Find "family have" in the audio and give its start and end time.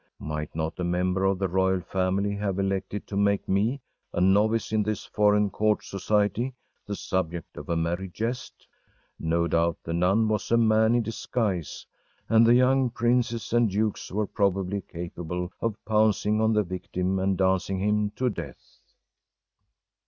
1.81-2.57